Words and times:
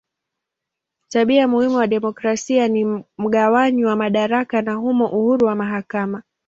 Tabia 1.09 1.47
muhimu 1.47 1.81
ya 1.81 1.87
demokrasia 1.87 2.67
ni 2.67 3.03
mgawanyo 3.17 3.87
wa 3.87 3.95
madaraka 3.95 4.61
na 4.61 4.73
humo 4.73 5.05
uhuru 5.07 5.47
wa 5.47 5.55
mahakama. 5.55 6.23